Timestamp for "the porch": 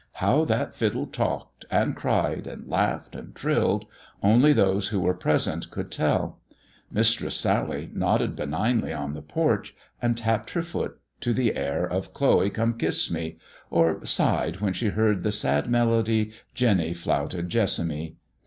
9.13-9.75